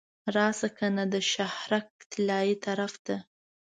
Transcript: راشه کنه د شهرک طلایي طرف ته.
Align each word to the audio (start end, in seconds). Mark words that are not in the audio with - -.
راشه 0.35 0.69
کنه 0.77 1.03
د 1.13 1.15
شهرک 1.31 1.87
طلایي 2.11 2.55
طرف 2.65 2.93
ته. 3.05 3.15